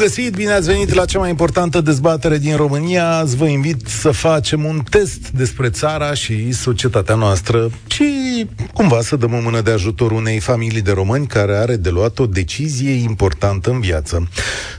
[0.00, 3.10] Găsit, bine ați venit la cea mai importantă dezbatere din România.
[3.10, 9.16] Azi vă invit să facem un test despre țara și societatea noastră și cumva să
[9.16, 12.90] dăm o mână de ajutor unei familii de români care are de luat o decizie
[12.90, 14.28] importantă în viață.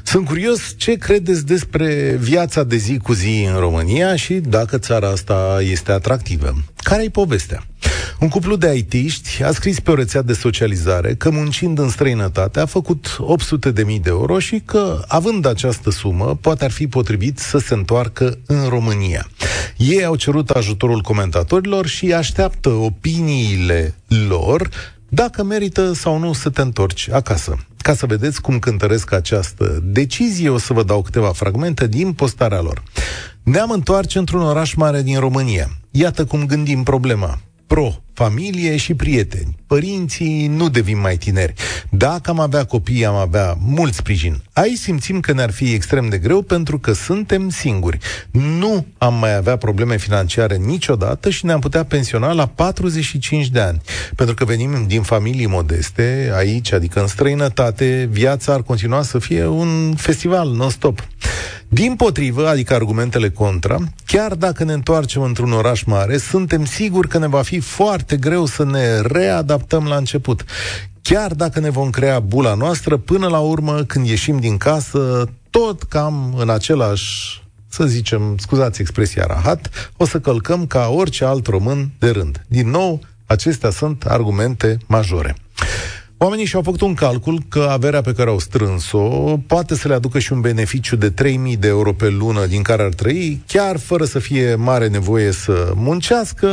[0.03, 5.07] Sunt curios ce credeți despre viața de zi cu zi în România și dacă țara
[5.07, 6.53] asta este atractivă.
[6.77, 7.63] Care-i povestea?
[8.21, 12.59] Un cuplu de aitiști a scris pe o rețea de socializare că muncind în străinătate
[12.59, 16.87] a făcut 800 de mii de euro și că, având această sumă, poate ar fi
[16.87, 19.27] potrivit să se întoarcă în România.
[19.77, 23.95] Ei au cerut ajutorul comentatorilor și așteaptă opiniile
[24.27, 24.69] lor
[25.09, 27.57] dacă merită sau nu să te întorci acasă.
[27.77, 32.61] Ca să vedeți cum cântăresc această decizie, o să vă dau câteva fragmente din postarea
[32.61, 32.83] lor.
[33.43, 35.69] Ne-am întoarce într-un oraș mare din România.
[35.91, 37.39] Iată cum gândim problema
[37.71, 39.55] pro, familie și prieteni.
[39.67, 41.53] Părinții nu devin mai tineri.
[41.89, 44.41] Dacă am avea copii, am avea mult sprijin.
[44.53, 47.97] Aici simțim că ne-ar fi extrem de greu pentru că suntem singuri.
[48.31, 53.81] Nu am mai avea probleme financiare niciodată și ne-am putea pensiona la 45 de ani.
[54.15, 59.45] Pentru că venim din familii modeste, aici, adică în străinătate, viața ar continua să fie
[59.45, 61.07] un festival non-stop.
[61.73, 67.17] Din potrivă, adică argumentele contra, chiar dacă ne întoarcem într-un oraș mare, suntem siguri că
[67.17, 70.45] ne va fi foarte greu să ne readaptăm la început.
[71.01, 75.83] Chiar dacă ne vom crea bula noastră, până la urmă, când ieșim din casă, tot
[75.83, 81.89] cam în același să zicem, scuzați expresia rahat, o să călcăm ca orice alt român
[81.99, 82.45] de rând.
[82.47, 85.35] Din nou, acestea sunt argumente majore.
[86.23, 90.19] Oamenii și-au făcut un calcul că averea pe care au strâns-o poate să le aducă
[90.19, 94.05] și un beneficiu de 3.000 de euro pe lună din care ar trăi, chiar fără
[94.05, 96.47] să fie mare nevoie să muncească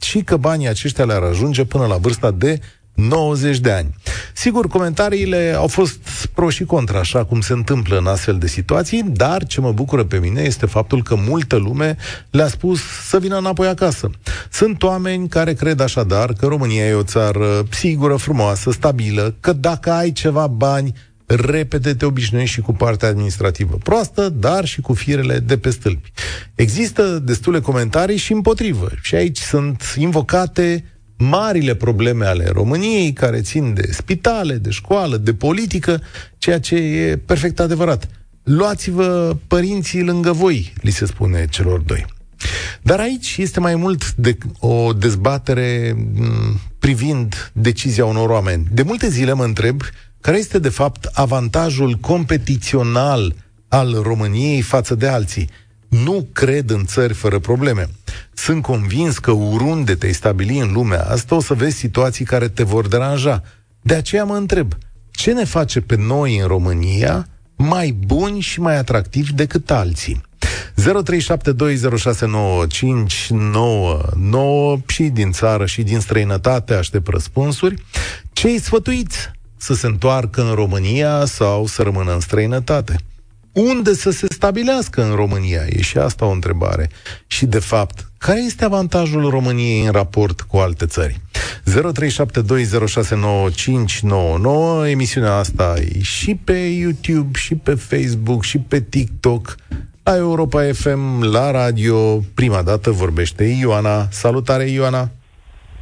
[0.00, 2.60] și că banii aceștia le-ar ajunge până la vârsta de
[2.98, 3.94] 90 de ani.
[4.32, 9.02] Sigur, comentariile au fost pro și contra, așa cum se întâmplă în astfel de situații,
[9.02, 11.96] dar ce mă bucură pe mine este faptul că multă lume
[12.30, 14.10] le-a spus să vină înapoi acasă.
[14.50, 19.90] Sunt oameni care cred așadar că România e o țară sigură, frumoasă, stabilă, că dacă
[19.90, 20.92] ai ceva bani,
[21.26, 26.12] repede te obișnuiești și cu partea administrativă proastă, dar și cu firele de pe stâlpi.
[26.54, 28.88] Există destule comentarii și împotrivă.
[29.02, 30.84] Și aici sunt invocate
[31.18, 36.00] marile probleme ale României, care țin de spitale, de școală, de politică,
[36.38, 38.08] ceea ce e perfect adevărat.
[38.42, 42.06] Luați-vă părinții lângă voi, li se spune celor doi.
[42.82, 45.96] Dar aici este mai mult de o dezbatere
[46.78, 48.66] privind decizia unor oameni.
[48.70, 49.82] De multe zile mă întreb
[50.20, 53.34] care este de fapt avantajul competițional
[53.68, 55.48] al României față de alții.
[55.88, 57.88] Nu cred în țări fără probleme.
[58.34, 62.62] Sunt convins că oriunde te-ai stabili în lumea asta, o să vezi situații care te
[62.62, 63.42] vor deranja.
[63.80, 64.72] De aceea mă întreb,
[65.10, 70.20] ce ne face pe noi în România mai buni și mai atractivi decât alții?
[70.78, 70.82] 0372069599
[74.86, 77.82] și din țară și din străinătate aștept răspunsuri.
[78.32, 79.30] Ce îi sfătuiți?
[79.56, 82.96] Să se întoarcă în România sau să rămână în străinătate?
[83.52, 85.60] Unde să se stabilească în România?
[85.68, 86.88] E și asta o întrebare.
[87.26, 91.16] Și, de fapt, care este avantajul României în raport cu alte țări?
[94.84, 99.54] 0372069599 Emisiunea asta e și pe YouTube, și pe Facebook, și pe TikTok,
[100.02, 101.96] la Europa FM, la radio.
[102.34, 104.06] Prima dată vorbește Ioana.
[104.10, 105.08] Salutare, Ioana!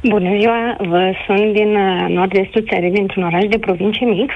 [0.03, 4.31] Bună ziua, vă sunt din uh, nord-estul țării, dintr-un oraș de provincie mic.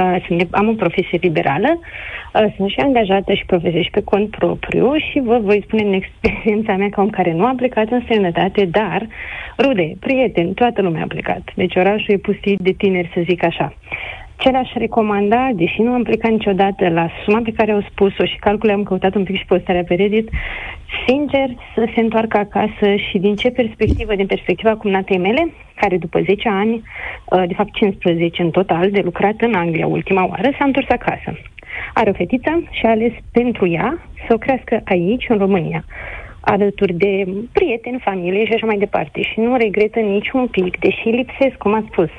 [0.00, 4.30] Uh, sunt de, am o profesie liberală, uh, sunt și angajată și profesesc pe cont
[4.30, 8.00] propriu și vă voi spune în experiența mea ca om care nu a plecat în
[8.00, 9.06] străinătate, dar
[9.58, 11.42] rude, prieteni, toată lumea a plecat.
[11.54, 13.74] Deci orașul e pustit de tineri, să zic așa.
[14.36, 18.36] Ce le-aș recomanda, deși nu am plecat niciodată la suma pe care au spus-o și
[18.36, 20.28] calcule am căutat un pic și postarea pe Reddit,
[21.06, 26.20] sincer să se întoarcă acasă și din ce perspectivă, din perspectiva cumnatei mele, care după
[26.20, 26.82] 10 ani,
[27.24, 31.38] uh, de fapt 15 în total, de lucrat în Anglia ultima oară, s-a întors acasă.
[31.94, 35.84] Are o fetiță și a ales pentru ea să o crească aici, în România
[36.54, 37.12] alături de
[37.52, 39.22] prieteni, familie și așa mai departe.
[39.22, 42.10] Și nu regretă niciun pic, deși lipsesc, cum ați spus,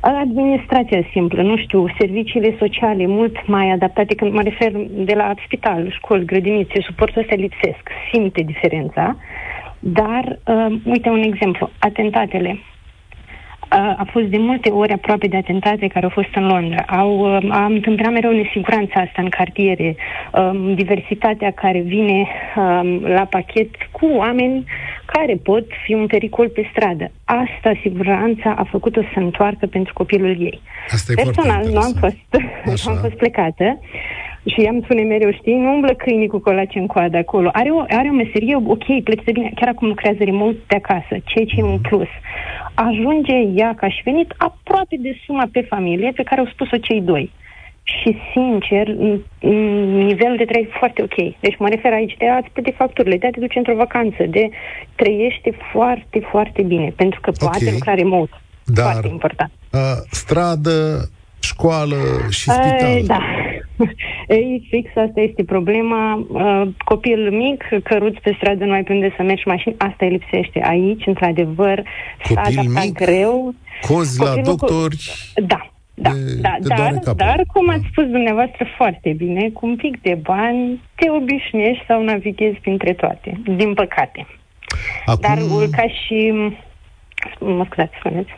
[0.00, 5.90] administrația simplă, nu știu, serviciile sociale mult mai adaptate, când mă refer de la spital,
[5.90, 7.82] școli, grădinițe, suportul ăsta lipsesc,
[8.12, 9.16] simte diferența,
[9.78, 12.58] dar, uh, uite un exemplu, atentatele.
[13.76, 16.82] A fost de multe ori aproape de atentate care au fost în Londra.
[16.86, 19.96] Au, am întâmpinat mereu nesiguranța asta în cartiere,
[20.32, 22.26] um, diversitatea care vine
[22.56, 24.64] um, la pachet cu oameni
[25.06, 27.10] care pot fi un pericol pe stradă.
[27.24, 30.60] Asta, siguranța, a făcut-o să întoarcă pentru copilul ei.
[30.88, 32.16] Asta Personal, nu am fost,
[32.84, 33.78] nu am fost plecată.
[34.46, 37.48] Și ea îmi spune mereu, știi, nu umblă câinii cu colace în coadă acolo.
[37.52, 41.14] Are o, are o meserie, ok, pleci de bine, chiar acum lucrează remote de acasă,
[41.24, 42.08] ceea ce e un plus.
[42.74, 47.00] Ajunge ea ca și venit aproape de suma pe familie pe care au spus-o cei
[47.00, 47.32] doi.
[47.82, 48.86] Și, sincer,
[50.08, 51.34] nivelul de trai foarte ok.
[51.40, 54.48] Deci mă refer aici de a-ți plăti facturile, de a te duce într-o vacanță, de
[54.94, 57.72] trăiește foarte, foarte bine, pentru că poate okay.
[57.72, 58.32] lucra remote.
[58.64, 59.50] Dar, foarte important.
[59.72, 61.08] Uh, stradă,
[61.40, 61.96] școală
[62.30, 62.96] și spital.
[62.96, 63.20] Uh, da.
[64.28, 66.26] Ei, fix asta este problema.
[66.28, 70.10] Uh, copil mic, căruț pe stradă, nu ai pe unde să mergi mașini, asta îi
[70.10, 70.60] lipsește.
[70.64, 71.82] Aici, într-adevăr,
[72.24, 73.54] s-a adaptat greu.
[73.88, 74.96] Cozi la doctori.
[75.34, 75.42] Cu...
[75.42, 79.76] Da, da, de, da, de dar, dar, cum ați spus dumneavoastră foarte bine, cu un
[79.76, 84.26] pic de bani te obișnuiești sau navighezi printre toate, din păcate.
[85.04, 85.20] Acum...
[85.20, 85.38] Dar
[85.70, 86.32] ca și...
[87.38, 88.30] Mă scuzați, spuneți.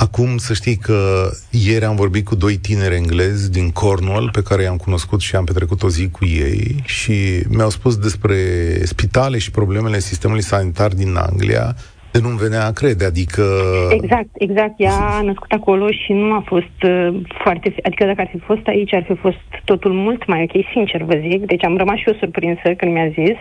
[0.00, 4.62] Acum să știi că ieri am vorbit cu doi tineri englezi din Cornwall pe care
[4.62, 8.36] i-am cunoscut și am petrecut o zi cu ei și mi-au spus despre
[8.84, 11.76] spitale și problemele sistemului sanitar din Anglia
[12.12, 13.42] de nu-mi venea a crede, adică...
[13.90, 14.74] Exact, exact.
[14.76, 17.08] Ea a născut acolo și nu a fost uh,
[17.42, 17.74] foarte...
[17.82, 21.16] Adică dacă ar fi fost aici, ar fi fost totul mult mai ok, sincer vă
[21.28, 21.46] zic.
[21.46, 23.36] Deci am rămas și eu surprinsă când mi-a zis.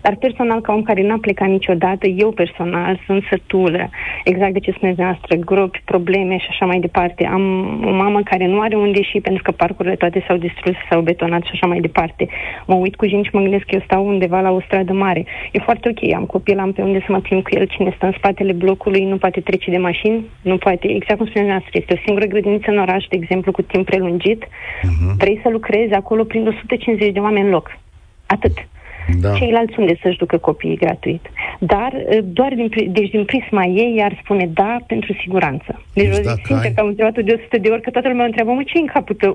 [0.00, 3.90] Dar personal, ca om care n-a plecat niciodată, eu personal sunt sătulă.
[4.24, 7.26] Exact de ce spuneți noastră, gropi, probleme și așa mai departe.
[7.26, 7.44] Am
[7.84, 11.42] o mamă care nu are unde ieși pentru că parcurile toate s-au distrus, s-au betonat
[11.42, 12.28] și așa mai departe.
[12.66, 15.24] Mă uit cu și mă gândesc că eu stau undeva la o stradă mare.
[15.52, 18.05] E foarte ok, am copil, am pe unde să mă plimb cu el, cine stă
[18.06, 21.94] în spatele blocului nu poate trece de mașini, nu poate, exact cum spuneți noastră, este
[21.94, 25.16] o singură grădiniță în oraș, de exemplu, cu timp prelungit, uh-huh.
[25.16, 27.78] vrei să lucrezi acolo prin 150 de oameni în loc.
[28.26, 28.56] Atât.
[29.20, 29.32] Da.
[29.32, 31.24] Ceilalți unde să-și ducă copiii gratuit.
[31.60, 35.82] Dar uh, doar din, deci din prisma ei ar spune da pentru siguranță.
[35.92, 36.72] Deci, deci zic sincer ai...
[36.72, 39.14] că am întrebat-o de 100 de ori, că toată lumea întreabă, mă, ce în capul
[39.14, 39.34] tău?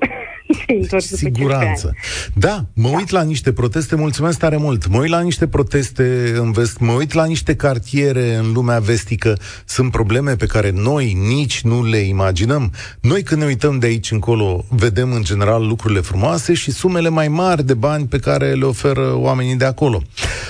[0.99, 1.95] siguranță.
[2.33, 2.97] Da, mă da.
[2.97, 4.87] uit la niște proteste, mulțumesc tare mult.
[4.87, 6.03] Mă uit la niște proteste
[6.37, 9.37] în vest, mă uit la niște cartiere în lumea vestică.
[9.65, 12.71] Sunt probleme pe care noi nici nu le imaginăm.
[13.01, 17.27] Noi când ne uităm de aici încolo, vedem în general lucrurile frumoase și sumele mai
[17.27, 20.01] mari de bani pe care le oferă oamenii de acolo.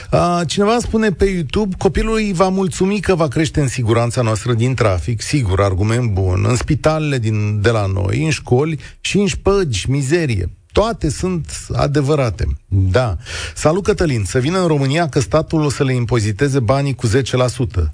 [0.09, 4.53] A, cineva spune pe YouTube, copilul îi va mulțumi că va crește în siguranța noastră
[4.53, 9.25] din trafic, sigur, argument bun, în spitalele din, de la noi, în școli și în
[9.25, 10.49] șpăgi, mizerie.
[10.71, 12.47] Toate sunt adevărate.
[12.67, 13.17] Da.
[13.55, 14.23] Salut, Cătălin.
[14.25, 17.11] Să vină în România că statul o să le impoziteze banii cu 10%.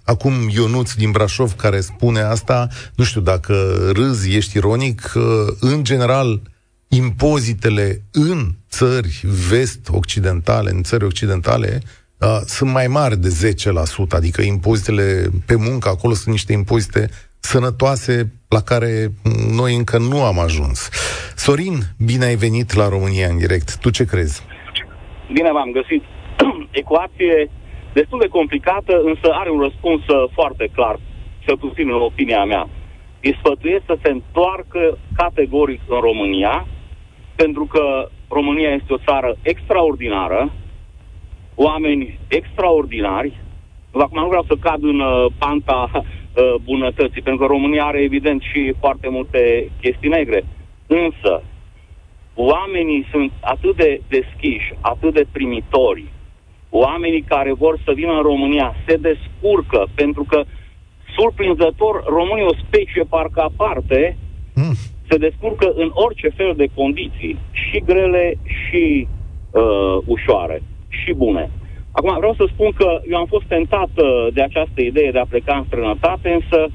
[0.03, 3.53] Acum Ionuț din Brașov care spune asta, nu știu dacă
[3.93, 5.13] râzi, ești ironic,
[5.59, 6.41] în general
[6.87, 8.39] impozitele în
[8.69, 11.79] țări vest-occidentale, în țări occidentale,
[12.19, 18.31] uh, sunt mai mari de 10%, adică impozitele pe muncă, acolo sunt niște impozite sănătoase
[18.49, 19.11] la care
[19.59, 20.89] noi încă nu am ajuns.
[21.35, 23.77] Sorin, bine ai venit la România în direct.
[23.77, 24.43] Tu ce crezi?
[25.33, 26.03] Bine v-am găsit.
[26.83, 27.49] Ecuație
[27.93, 30.95] destul de complicată, însă are un răspuns uh, foarte clar,
[31.45, 32.69] cel puțin în opinia mea.
[33.21, 36.67] Îi sfătuiesc să se întoarcă categoric în România,
[37.41, 40.51] pentru că România este o țară extraordinară,
[41.55, 43.31] oameni extraordinari.
[43.91, 46.03] Acum nu vreau să cad în uh, panta uh,
[46.63, 50.45] bunătății, pentru că România are evident și foarte multe chestii negre.
[50.87, 51.43] Însă,
[52.35, 56.05] oamenii sunt atât de deschiși, atât de primitori,
[56.69, 60.43] oamenii care vor să vină în România se descurcă, pentru că,
[61.17, 64.26] surprinzător, România e o specie parcă aparte, mm
[65.09, 69.07] se descurcă în orice fel de condiții, și grele, și
[69.51, 71.49] uh, ușoare, și bune.
[71.91, 75.25] Acum, vreau să spun că eu am fost tentat uh, de această idee de a
[75.25, 76.67] pleca în străinătate, însă,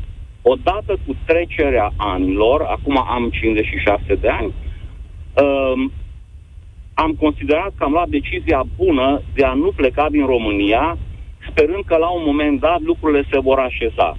[0.42, 4.52] odată cu trecerea anilor, acum am 56 de ani,
[5.42, 5.90] uh,
[6.94, 10.98] am considerat că am luat decizia bună de a nu pleca din România,
[11.50, 14.16] sperând că la un moment dat lucrurile se vor așeza.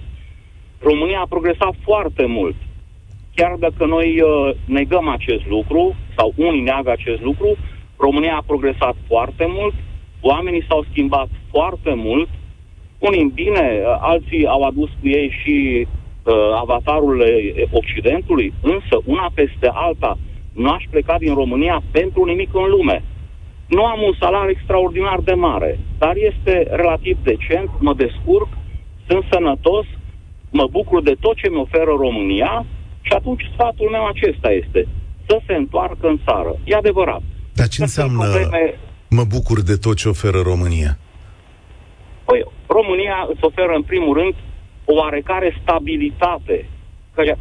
[0.79, 2.55] România a progresat foarte mult
[3.35, 7.57] chiar dacă noi uh, negăm acest lucru, sau unii neagă acest lucru,
[7.97, 9.73] România a progresat foarte mult,
[10.21, 12.29] oamenii s-au schimbat foarte mult,
[12.99, 17.23] unii în bine, uh, alții au adus cu ei și uh, avatarul
[17.71, 20.17] Occidentului, însă una peste alta
[20.53, 23.03] nu aș pleca din România pentru nimic în lume.
[23.67, 28.47] Nu am un salariu extraordinar de mare, dar este relativ decent, mă descurc,
[29.07, 29.85] sunt sănătos,
[30.51, 32.65] mă bucur de tot ce mi oferă România
[33.13, 34.87] și atunci sfatul meu acesta este
[35.27, 36.55] să se întoarcă în țară.
[36.63, 37.21] E adevărat.
[37.53, 38.79] Dar ce înseamnă probleme...
[39.09, 40.97] mă bucur de tot ce oferă România?
[42.25, 44.33] Păi, România îți oferă în primul rând
[44.85, 46.69] o oarecare stabilitate,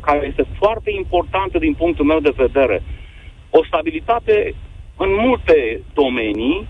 [0.00, 2.82] care este foarte importantă din punctul meu de vedere.
[3.50, 4.54] O stabilitate
[4.96, 6.68] în multe domenii,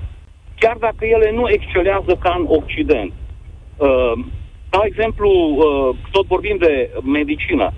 [0.59, 3.13] chiar dacă ele nu excelează ca în Occident.
[3.77, 4.13] Uh,
[4.71, 7.73] dau exemplu, uh, tot vorbim de medicină.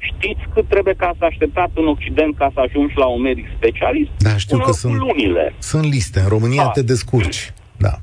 [0.00, 4.10] Știți cât trebuie ca să așteptați în Occident ca să ajungi la un medic specialist?
[4.18, 5.54] Da, știu Până că sunt, lunile.
[5.58, 6.20] sunt liste.
[6.20, 6.70] În România da.
[6.70, 7.52] te descurci.
[7.76, 7.94] Da.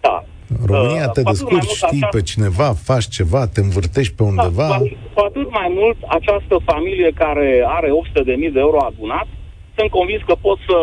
[0.00, 0.24] Da.
[0.58, 2.16] În România uh, te descurci, știi această...
[2.16, 4.68] pe cineva, faci ceva, te învârtești pe da, undeva.
[4.68, 4.78] Da,
[5.14, 9.26] cu atât mai mult, această familie care are 800.000 de euro adunat,
[9.76, 10.78] sunt convins că pot să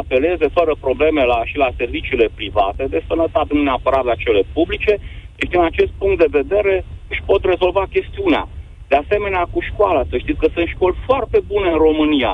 [0.00, 4.92] apeleze fără probleme la, și la serviciile private de sănătate, nu neapărat la cele publice.
[5.36, 8.48] Deci, din acest punct de vedere, își pot rezolva chestiunea.
[8.94, 12.32] De asemenea, cu școala, să știți că sunt școli foarte bune în România.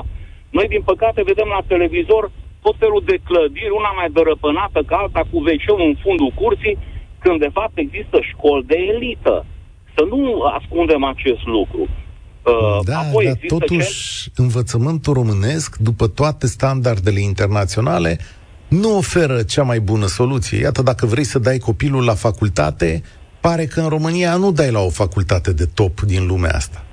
[0.57, 2.23] Noi, din păcate, vedem la televizor
[2.65, 6.75] tot felul de clădiri, una mai dărăpânată ca alta, cu wc în fundul curții,
[7.23, 9.35] când de fapt există școli de elită.
[9.95, 10.21] Să nu
[10.57, 11.83] ascundem acest lucru.
[12.51, 14.41] Uh, da, Apoi dar totuși ce?
[14.45, 18.11] învățământul românesc, după toate standardele internaționale,
[18.67, 20.57] nu oferă cea mai bună soluție.
[20.59, 22.89] Iată, dacă vrei să dai copilul la facultate,
[23.41, 26.83] pare că în România nu dai la o facultate de top din lumea asta.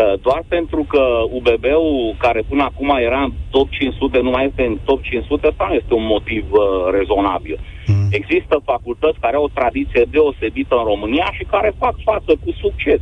[0.00, 1.02] Uh, doar pentru că
[1.38, 5.66] UBB-ul, care până acum era în top 500, nu mai este în top 500, asta
[5.68, 6.60] nu este un motiv uh,
[6.98, 7.60] rezonabil.
[7.86, 8.08] Mm.
[8.10, 13.00] Există facultăți care au o tradiție deosebită în România și care fac față cu succes.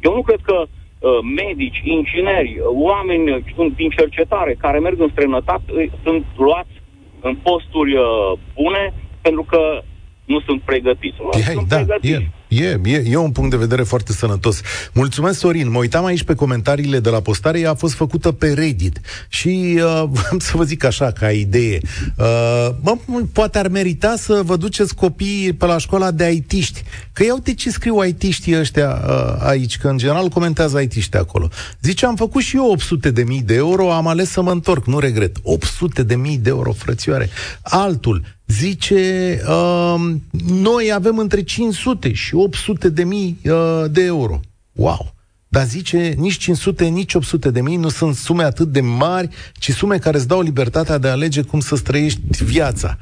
[0.00, 5.72] Eu nu cred că uh, medici, ingineri, oameni uh, din cercetare care merg în străinătate
[5.72, 6.74] uh, sunt luați
[7.20, 9.82] în posturi uh, bune pentru că
[10.28, 11.16] nu sunt pregătiți.
[11.20, 12.30] Nu, sunt da, pregătiți.
[12.48, 14.60] E, e, e, e un punct de vedere foarte sănătos.
[14.92, 15.70] Mulțumesc, Sorin.
[15.70, 17.60] Mă uitam aici pe comentariile de la postare.
[17.60, 19.00] Ea a fost făcută pe Reddit.
[19.28, 20.02] Și uh,
[20.46, 21.80] să vă zic așa, ca idee,
[22.18, 22.96] uh, bă,
[23.32, 26.82] poate ar merita să vă duceți copiii pe la școala de aitiști.
[27.12, 31.48] Că iau de ce scriu aitiștii ăștia uh, aici, că în general comentează aitiști acolo.
[31.80, 34.86] Zice, am făcut și eu 800 de mii de euro, am ales să mă întorc,
[34.86, 35.36] nu regret.
[35.42, 37.28] 800 de mii de euro, frățioare.
[37.62, 40.14] Altul, zice, uh,
[40.46, 44.40] noi avem între 500 și 800 de mii uh, de euro.
[44.72, 45.16] Wow!
[45.50, 49.72] Dar zice, nici 500, nici 800 de mii nu sunt sume atât de mari, ci
[49.72, 52.98] sume care îți dau libertatea de a alege cum să trăiești viața.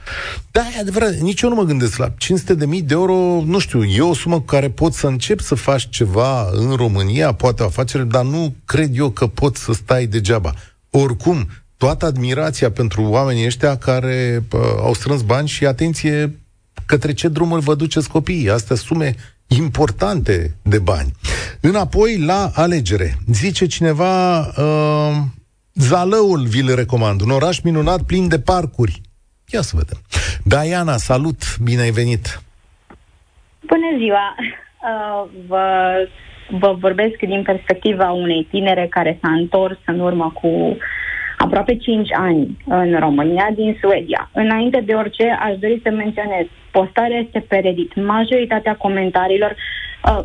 [0.51, 3.59] Da, e adevărat, nici eu nu mă gândesc la 500 de mii de euro, nu
[3.59, 7.63] știu, e o sumă cu care poți să începi să faci ceva în România, poate
[7.63, 10.55] o afacere, dar nu cred eu că poți să stai degeaba.
[10.91, 16.39] Oricum, toată admirația pentru oamenii ăștia care uh, au strâns bani și atenție
[16.87, 18.51] către ce drumuri vă duceți copiii.
[18.51, 19.15] Astea sume
[19.47, 21.13] importante de bani.
[21.61, 23.15] Înapoi la alegere.
[23.27, 25.17] Zice cineva, uh,
[25.75, 27.21] Zalăul vi le recomand.
[27.21, 29.01] Un oraș minunat plin de parcuri.
[29.53, 29.99] Ia să vedem.
[30.45, 32.41] Diana, salut, bine ai venit.
[33.67, 34.35] Bună ziua!
[34.39, 35.95] Uh, vă,
[36.59, 40.77] vă vorbesc din perspectiva unei tinere care s-a întors în urmă cu
[41.37, 44.31] aproape 5 ani în România din Suedia.
[44.33, 47.95] Înainte de orice, aș dori să menționez, postarea este pe Reddit.
[47.95, 49.57] Majoritatea comentariilor,
[50.05, 50.25] uh,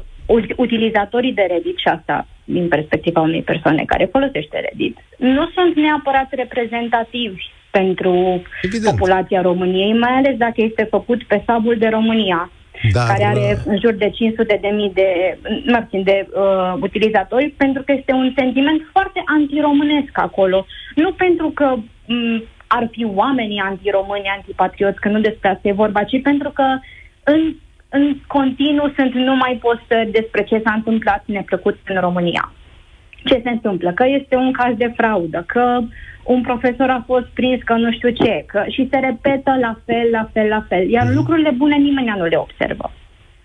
[0.56, 6.28] utilizatorii de Reddit și asta din perspectiva unei persoane care folosește Reddit, nu sunt neapărat
[6.32, 8.92] reprezentativi pentru Evident.
[8.92, 12.52] populația României, mai ales dacă este făcut pe sabul de România
[12.92, 17.84] dar, care are în jur de 500 de mii de, marțin, de uh, utilizatori, pentru
[17.84, 20.66] că este un sentiment foarte antiromânesc acolo.
[20.96, 26.04] Nu pentru că m- ar fi oamenii antiromâni, antipatrioți, că nu despre asta e vorba,
[26.04, 26.80] ci pentru că
[27.24, 27.56] în,
[27.90, 32.54] în continuu sunt numai postări despre ce s-a întâmplat neplăcut în România.
[33.24, 33.92] Ce se întâmplă?
[33.92, 35.88] Că este un caz de fraudă, că uh,
[36.24, 40.08] un profesor a fost prins că nu știu ce, că, și se repetă la fel,
[40.12, 40.90] la fel, la fel.
[40.90, 41.16] Iar mm.
[41.16, 42.92] lucrurile bune nimeni nu le observă.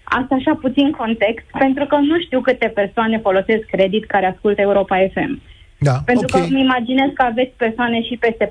[0.04, 4.96] Asta așa puțin context, pentru că nu știu câte persoane folosesc credit care ascultă Europa
[5.12, 5.42] FM.
[5.78, 6.40] Da, pentru okay.
[6.40, 8.50] că îmi imaginez că aveți persoane și peste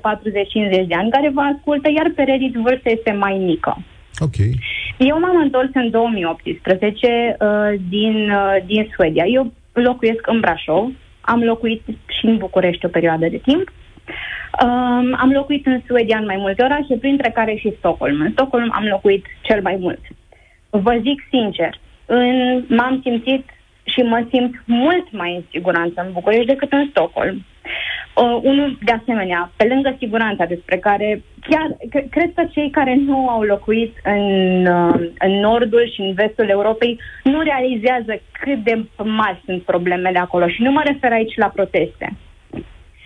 [0.86, 3.78] de ani care vă ascultă, iar pe Reddit vârsta este mai mică.
[4.18, 4.58] Okay.
[4.98, 7.46] Eu m-am întors în 2018 uh,
[7.88, 9.24] din, uh, din Suedia.
[9.26, 10.90] Eu locuiesc în Brașov,
[11.26, 11.82] am locuit
[12.18, 13.70] și în București o perioadă de timp
[14.62, 18.20] Um, am locuit în Suedia în mai multe orașe, printre care și Stockholm.
[18.20, 20.00] În Stockholm am locuit cel mai mult.
[20.70, 23.44] Vă zic sincer, în, m-am simțit
[23.84, 27.44] și mă simt mult mai în siguranță în București decât în Stockholm.
[28.22, 32.94] Uh, unul, de asemenea, pe lângă siguranța despre care chiar cre- cred că cei care
[33.06, 38.84] nu au locuit în, uh, în nordul și în vestul Europei nu realizează cât de
[39.04, 40.48] mari sunt problemele acolo.
[40.48, 42.16] Și nu mă refer aici la proteste.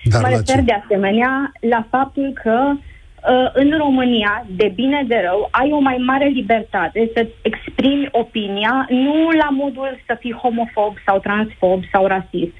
[0.02, 0.60] Dar mă refer ce?
[0.60, 5.96] de asemenea la faptul că uh, în România, de bine de rău, ai o mai
[6.06, 12.54] mare libertate să exprimi opinia, nu la modul să fii homofob sau transfob sau rasist,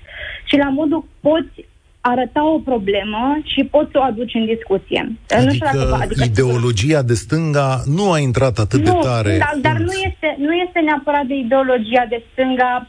[0.45, 1.69] ci la modul poți
[2.01, 5.01] arăta o problemă și poți să o aduci în discuție.
[5.29, 9.39] Adică, nu știu dacă, adică ideologia de stânga nu a intrat atât nu, de tare.
[9.39, 12.89] Dar, dar nu, este, nu este neapărat de ideologia de stânga.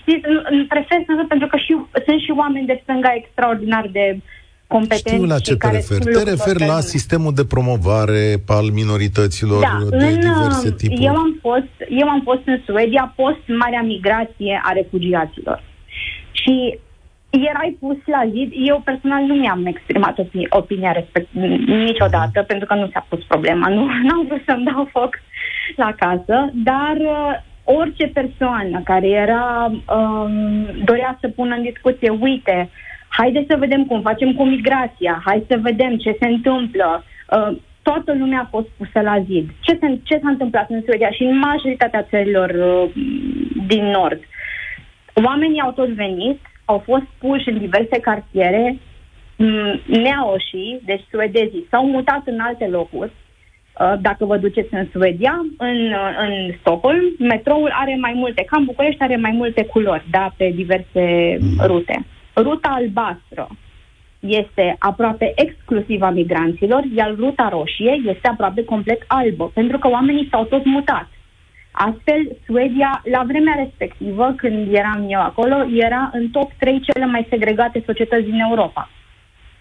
[0.00, 0.24] Știți,
[0.68, 1.72] prefer să pentru că și,
[2.06, 4.20] sunt și oameni de stânga extraordinar de
[4.66, 5.14] competenți.
[5.14, 6.04] Știu la ce te referi.
[6.04, 11.04] Te referi la sistemul de promovare al minorităților da, de în, diverse tipuri.
[11.04, 15.62] Eu am, fost, eu am fost în Suedia post Marea Migrație a refugiaților.
[16.32, 16.78] Și
[17.40, 18.52] erai pus la zid.
[18.54, 21.28] Eu personal nu mi-am exprimat opi- opinia respect
[21.66, 22.46] niciodată, uh-huh.
[22.46, 23.68] pentru că nu s-a pus problema.
[23.68, 23.80] Nu
[24.14, 25.20] am vrut să-mi dau foc
[25.76, 27.34] la casă, dar uh,
[27.64, 32.70] orice persoană care era um, dorea să pună în discuție, uite,
[33.08, 37.04] haide să vedem cum facem cu migrația, hai să vedem ce se întâmplă.
[37.30, 39.50] Uh, toată lumea a fost pusă la zid.
[39.60, 42.90] Ce, se, ce s-a întâmplat în Suedia și în majoritatea țărilor uh,
[43.66, 44.20] din Nord?
[45.24, 46.40] Oamenii au tot venit,
[46.72, 48.78] au fost puși în diverse cartiere,
[49.86, 53.12] neaoșii, deci suedezii, s-au mutat în alte locuri.
[53.80, 58.64] Uh, dacă vă duceți în Suedia, în, uh, în Stockholm, metroul are mai multe, cam
[58.64, 62.04] București are mai multe culori, da, pe diverse rute.
[62.36, 63.48] Ruta albastră
[64.18, 70.28] este aproape exclusiv a migranților, iar ruta roșie este aproape complet albă, pentru că oamenii
[70.30, 71.08] s-au tot mutat.
[71.72, 77.26] Astfel, Suedia, la vremea respectivă, când eram eu acolo, era în top 3 cele mai
[77.28, 78.90] segregate societăți din Europa.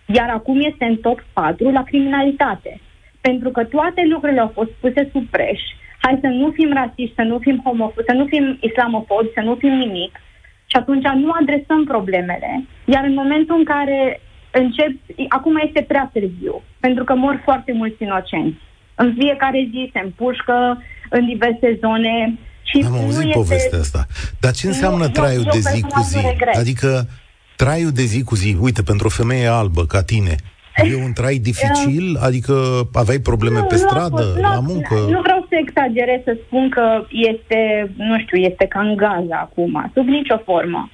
[0.06, 2.80] Iar acum este în top 4 la criminalitate.
[3.22, 5.60] Pentru că toate lucrurile au fost puse sub preș.
[6.00, 9.56] Hai să nu fim rasiști, să nu fim homofobi, să nu fim islamofobi, să nu
[9.56, 10.20] fim nimic.
[10.66, 12.66] Și atunci nu adresăm problemele.
[12.86, 14.92] Iar în momentul în care încep,
[15.28, 18.58] acum este prea târziu, pentru că mor foarte mulți inocenți.
[19.04, 22.40] În fiecare zi se împușcă, în diverse zone.
[22.64, 23.38] Și Am auzit este...
[23.42, 24.06] povestea asta.
[24.40, 26.20] Dar ce înseamnă nu, traiul eu, de zi cu zi?
[26.32, 26.56] Regret.
[26.56, 27.08] Adică
[27.56, 30.36] traiul de zi cu zi, uite, pentru o femeie albă ca tine,
[30.76, 32.18] E un trai dificil?
[32.28, 32.54] Adică
[32.94, 34.96] aveai probleme nu, pe stradă, nu, la muncă?
[35.16, 39.92] Nu vreau să exagerez să spun că este, nu știu, este ca în Gaza acum,
[39.94, 40.90] sub nicio formă.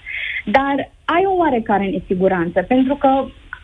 [0.45, 3.09] Dar ai o oarecare nesiguranță, pentru că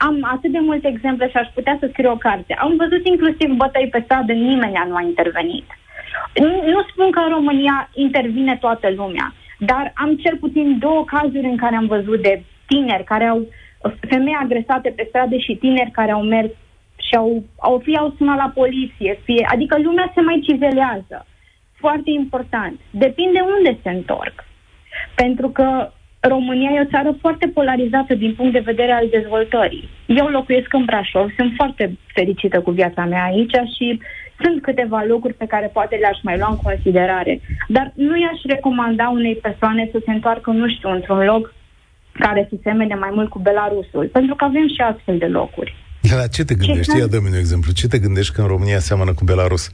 [0.08, 2.54] am atât de multe exemple și aș putea să scriu o carte.
[2.54, 5.68] Am văzut inclusiv bătăi pe stradă, nimeni nu a intervenit.
[6.74, 11.58] Nu spun că în România intervine toată lumea, dar am cel puțin două cazuri în
[11.58, 13.48] care am văzut de tineri care au
[14.10, 16.52] femei agresate pe stradă și tineri care au mers
[17.08, 21.26] și au, au fie au sunat la poliție, fie, adică lumea se mai cizelează.
[21.74, 22.80] Foarte important.
[22.90, 24.46] Depinde unde se întorc.
[25.16, 25.92] Pentru că
[26.28, 29.90] România e o țară foarte polarizată din punct de vedere al dezvoltării.
[30.06, 34.00] Eu locuiesc în Brașov, sunt foarte fericită cu viața mea aici și
[34.42, 37.42] sunt câteva lucruri pe care poate le-aș mai lua în considerare.
[37.68, 41.54] Dar nu i-aș recomanda unei persoane să se întoarcă, nu știu, într-un loc
[42.12, 45.76] care se semene mai mult cu Belarusul, pentru că avem și astfel de locuri.
[46.18, 46.98] La ce te gândești?
[46.98, 47.72] Ia dă-mi un exemplu.
[47.72, 49.72] Ce te gândești că în România seamănă cu Belarus?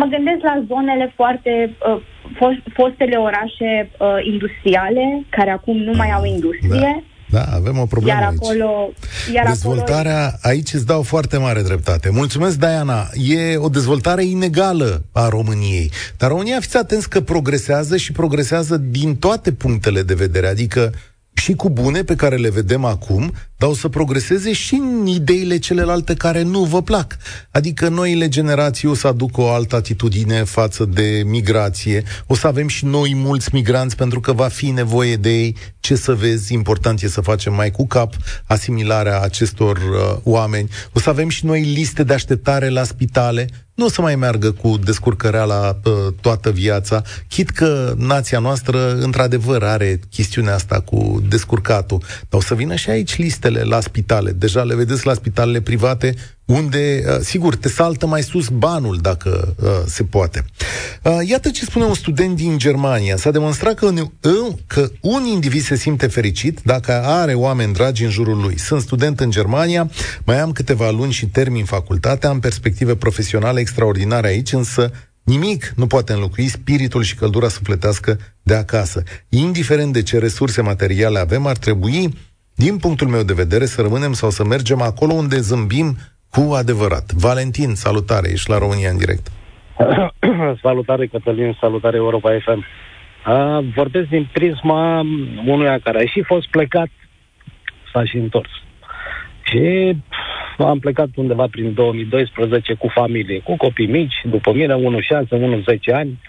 [0.00, 1.52] Mă gândesc la zonele foarte
[1.86, 7.04] uh, fostele orașe uh, industriale, care acum nu mai au industrie.
[7.04, 8.38] Da da, avem o problemă iar aici.
[8.42, 8.92] Acolo,
[9.32, 10.38] iar Dezvoltarea, acolo...
[10.42, 12.10] aici îți dau foarte mare dreptate.
[12.10, 13.08] Mulțumesc, Diana.
[13.14, 15.90] E o dezvoltare inegală a României.
[16.16, 20.46] Dar România, fiți atenți că progresează și progresează din toate punctele de vedere.
[20.46, 20.92] Adică
[21.46, 25.58] și cu bune pe care le vedem acum, dar o să progreseze și în ideile
[25.58, 27.16] celelalte care nu vă plac.
[27.50, 32.68] Adică noile generații o să aducă o altă atitudine față de migrație, o să avem
[32.68, 35.56] și noi mulți migranți pentru că va fi nevoie de ei.
[35.80, 38.14] Ce să vezi, important e să facem mai cu cap
[38.46, 40.68] asimilarea acestor uh, oameni.
[40.92, 44.52] O să avem și noi liste de așteptare la spitale, nu o să mai meargă
[44.52, 52.02] cu descurcăreala uh, toată viața, chit că nația noastră într-adevăr are chestiunea asta cu descurcatul,
[52.28, 54.32] dar o să vină și aici listele la spitale.
[54.32, 56.14] Deja le vedeți la spitalele private
[56.46, 60.44] unde, uh, sigur, te saltă mai sus banul, dacă uh, se poate.
[61.02, 63.16] Uh, iată ce spune un student din Germania.
[63.16, 68.04] S-a demonstrat că, un, uh, că un individ se simte fericit dacă are oameni dragi
[68.04, 68.58] în jurul lui.
[68.58, 69.90] Sunt student în Germania,
[70.24, 74.90] mai am câteva luni și termin facultatea, am perspective profesionale extraordinare aici, însă
[75.26, 79.02] Nimic nu poate înlocui spiritul și căldura sufletească de acasă.
[79.28, 82.18] Indiferent de ce resurse materiale avem, ar trebui
[82.54, 85.96] din punctul meu de vedere, să rămânem sau să mergem acolo unde zâmbim
[86.30, 87.12] cu adevărat.
[87.12, 89.26] Valentin, salutare, ești la România în direct.
[90.62, 92.64] salutare, Cătălin, salutare Europa FM.
[93.26, 95.00] Uh, vorbesc din prisma
[95.46, 96.88] unuia care a și fost plecat,
[97.92, 98.50] s-a și întors.
[99.42, 99.96] Și
[100.58, 105.62] am plecat undeva prin 2012 cu familie, cu copii mici, după mine, unul 6, unul
[105.68, 106.20] 10 ani.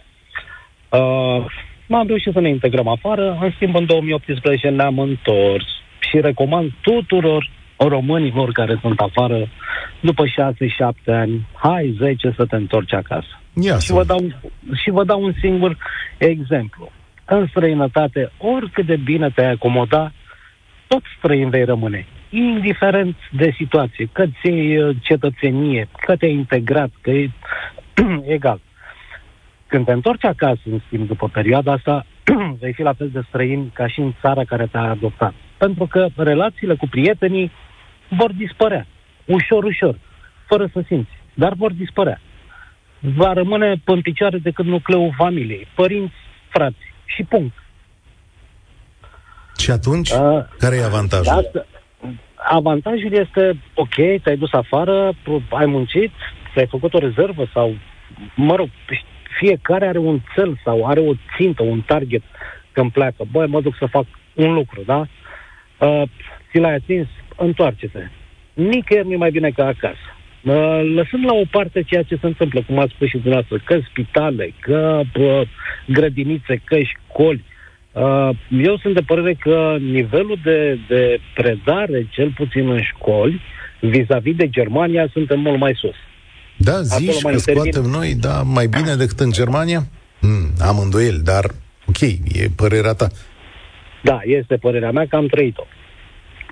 [0.90, 1.46] Uh,
[1.90, 5.66] am reușit să ne integrăm afară, în schimb în 2018 ne-am întors
[6.00, 9.48] și recomand tuturor românilor care sunt afară
[10.00, 10.30] după 6-7
[11.06, 13.40] ani, hai 10 să te întorci acasă.
[13.54, 14.20] Ia și, vă dau,
[14.84, 15.78] și vă dau un singur
[16.18, 16.92] exemplu.
[17.26, 20.12] În străinătate, oricât de bine te-ai acomoda,
[20.88, 27.10] tot străin vei rămâne indiferent de situație, că ți uh, cetățenie, că te-ai integrat, că
[27.12, 27.30] e
[28.36, 28.60] egal.
[29.68, 32.06] Când te întorci acasă, în schimb, după perioada asta,
[32.60, 35.34] vei fi la fel de străin ca și în țara care te-a adoptat.
[35.58, 37.52] Pentru că relațiile cu prietenii
[38.10, 38.88] vor dispărea.
[39.28, 40.00] Ușor, ușor.
[40.48, 41.10] Fără să simți.
[41.34, 42.22] Dar vor dispărea.
[43.00, 45.68] Va rămâne în picioare decât nucleul familiei.
[45.76, 46.16] Părinți,
[46.50, 46.94] frați.
[47.06, 47.54] Și punct.
[49.58, 51.34] Și atunci, uh, care e avantajul?
[51.34, 51.66] Asta,
[52.36, 55.14] avantajul este, ok, te-ai dus afară,
[55.50, 56.12] ai muncit,
[56.54, 57.76] ți-ai făcut o rezervă sau,
[58.36, 58.70] mă rog,
[59.40, 62.22] fiecare are un cel sau are o țintă, un target
[62.72, 63.26] când pleacă.
[63.32, 65.08] Băi, mă duc să fac un lucru, da?
[65.80, 66.04] Uh,
[66.52, 68.10] ți l-ai atins, întoarce-te.
[68.58, 70.08] Nicăieri nu e mai bine ca acasă.
[70.44, 73.80] Uh, lăsând la o parte ceea ce se întâmplă, cum ați spus și dumneavoastră, că
[73.90, 75.42] spitale, că uh,
[75.86, 77.44] grădinițe, că școli,
[77.98, 83.42] Uh, eu sunt de părere că nivelul de, de predare, cel puțin în școli,
[83.80, 85.96] vis-a-vis de Germania, suntem mult mai sus.
[86.58, 89.88] Da, zici că scoatem noi, da, mai bine decât în Germania?
[90.22, 91.46] Mm, am îndoieli, dar
[91.88, 93.08] ok, e părerea ta.
[94.04, 95.64] Da, este părerea mea că am trăit-o.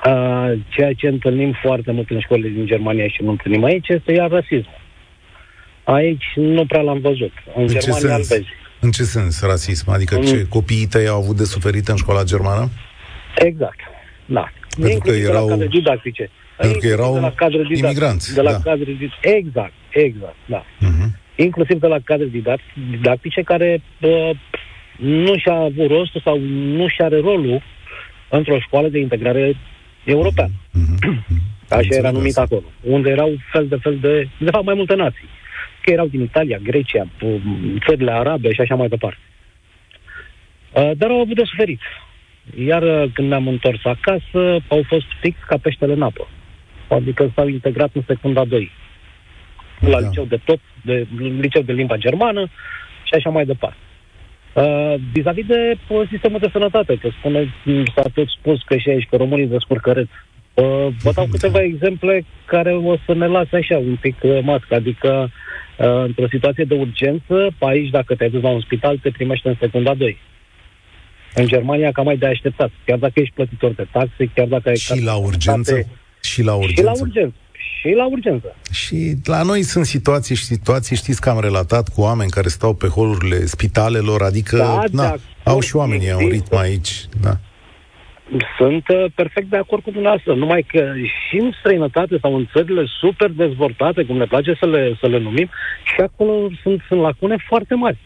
[0.05, 4.11] Uh, ceea ce întâlnim foarte mult în școlile din Germania și nu întâlnim aici este
[4.11, 4.81] iar rasismul.
[5.83, 7.31] Aici nu prea l-am văzut.
[7.55, 8.47] În, în Germania îl vezi.
[8.79, 9.89] În ce sens rasism?
[9.89, 10.21] Adică mm.
[10.21, 12.69] ce, copiii tăi au avut de suferit în școala germană?
[13.35, 13.79] Exact,
[14.25, 14.51] da.
[14.69, 15.47] Pentru Inclusiv că erau...
[15.47, 16.29] De la didactice.
[16.57, 18.33] Pentru că erau de la cadre didactice, imigranți.
[18.33, 18.57] De la da.
[18.57, 20.63] cadre Exact, exact, da.
[20.63, 21.09] Uh-huh.
[21.35, 22.29] Inclusiv de la cadre
[22.91, 24.29] didactice care uh,
[24.97, 27.61] nu și-a avut rostul sau nu și are rolul
[28.29, 29.55] într-o școală de integrare
[30.05, 30.53] europeană.
[30.53, 31.17] Uh-huh.
[31.69, 32.63] Așa era numit acolo.
[32.81, 35.27] Unde erau fel de fel de, de fapt, mai multe nații
[35.85, 37.07] că erau din Italia, Grecia,
[37.87, 39.19] țările arabe și așa mai departe.
[40.71, 41.79] Uh, dar au avut de suferit.
[42.57, 46.27] Iar uh, când ne-am întors acasă, au fost fix ca peștele în apă.
[46.87, 48.71] Adică s-au integrat în secunda 2.
[49.79, 50.07] La da.
[50.07, 51.07] liceu de top, de
[51.39, 52.49] liceu de limba germană
[53.03, 53.77] și așa mai departe.
[54.55, 57.53] Uh, vis-a-vis de uh, sistemul de sănătate, că spune,
[57.95, 60.09] s-a tot spus că și aici, că românii descurcăreți.
[60.53, 64.75] Uh, vă dau câteva exemple care o să ne lase așa un pic uh, mască,
[64.75, 65.29] adică
[65.77, 69.55] Uh, într-o situație de urgență, aici, dacă te-ai dus la un spital, te primește în
[69.59, 70.17] secunda 2.
[71.33, 72.71] În Germania, cam mai de așteptat.
[72.85, 74.75] Chiar dacă ești plătitor de taxe, chiar dacă ai...
[74.75, 75.71] Și la urgență?
[75.71, 75.87] State,
[76.21, 76.81] și la urgență?
[76.81, 77.35] Și la urgență.
[77.86, 78.56] Și la urgență.
[78.71, 82.74] Și la noi sunt situații și situații, știți că am relatat cu oameni care stau
[82.74, 87.06] pe holurile spitalelor, adică da, na, au și oamenii un ritm aici.
[87.21, 87.34] Da.
[88.58, 90.93] Sunt uh, perfect de acord cu dumneavoastră, numai că
[91.28, 95.19] și în străinătate sau în țările super dezvoltate, cum ne place să le, să le
[95.19, 95.50] numim,
[95.84, 97.98] și acolo sunt, sunt lacune foarte mari.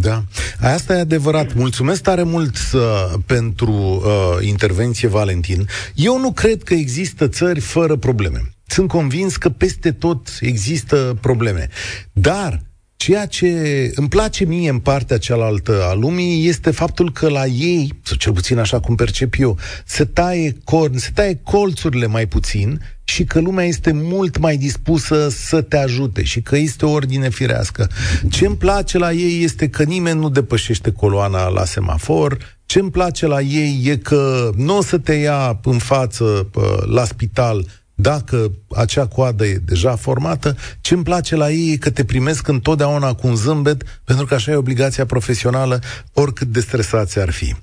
[0.00, 0.24] Da,
[0.60, 1.54] asta e adevărat.
[1.54, 2.80] Mulțumesc tare mult uh,
[3.26, 5.68] pentru uh, intervenție, Valentin.
[5.94, 8.40] Eu nu cred că există țări fără probleme.
[8.66, 11.68] Sunt convins că peste tot există probleme.
[12.12, 12.62] Dar
[12.96, 13.48] Ceea ce
[13.94, 18.32] îmi place mie în partea cealaltă a lumii este faptul că la ei, sau cel
[18.32, 23.40] puțin așa cum percep eu, se taie, corn, se taie colțurile mai puțin și că
[23.40, 27.90] lumea este mult mai dispusă să te ajute și că este o ordine firească.
[28.30, 32.90] Ce îmi place la ei este că nimeni nu depășește coloana la semafor, ce îmi
[32.90, 36.50] place la ei e că nu o să te ia în față
[36.86, 41.90] la spital dacă acea coadă e deja formată, ce îmi place la ei e că
[41.90, 45.80] te primesc întotdeauna cu un zâmbet, pentru că așa e obligația profesională,
[46.12, 47.54] oricât de stresați ar fi.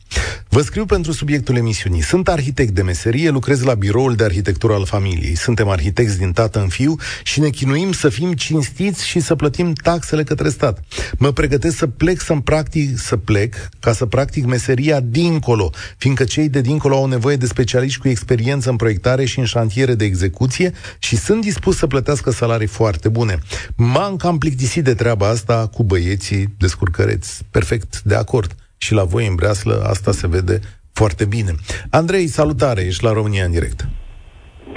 [0.53, 2.01] Vă scriu pentru subiectul emisiunii.
[2.01, 5.35] Sunt arhitect de meserie, lucrez la biroul de arhitectură al familiei.
[5.35, 9.73] Suntem arhitecți din tată în fiu și ne chinuim să fim cinstiți și să plătim
[9.73, 10.83] taxele către stat.
[11.17, 16.49] Mă pregătesc să plec să practic, să plec, ca să practic meseria dincolo, fiindcă cei
[16.49, 20.71] de dincolo au nevoie de specialiști cu experiență în proiectare și în șantiere de execuție
[20.99, 23.39] și sunt dispus să plătească salarii foarte bune.
[23.75, 27.41] M-am cam plictisit de treaba asta cu băieții descurcăreți.
[27.51, 28.55] Perfect, de acord.
[28.85, 30.57] Și la voi în Breaslă asta se vede
[30.93, 31.51] foarte bine.
[31.99, 33.79] Andrei, salutare, ești la România în direct.